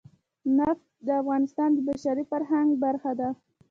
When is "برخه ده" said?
2.83-3.29